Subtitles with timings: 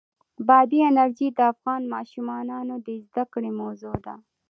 [0.47, 4.15] بادي انرژي د افغان ماشومانو د زده کړې موضوع ده.